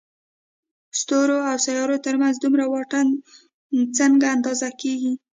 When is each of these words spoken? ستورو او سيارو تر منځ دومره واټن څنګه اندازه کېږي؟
ستورو 0.99 1.37
او 1.49 1.55
سيارو 1.65 1.97
تر 2.05 2.15
منځ 2.21 2.35
دومره 2.39 2.63
واټن 2.71 3.07
څنګه 3.97 4.25
اندازه 4.35 4.69
کېږي؟ 4.81 5.13